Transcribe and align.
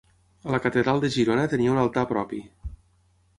A 0.45 0.53
la 0.53 0.59
Catedral 0.63 1.03
de 1.03 1.11
Girona 1.17 1.43
tenia 1.51 1.75
un 1.75 1.83
altar 1.83 2.07
propi. 2.13 2.41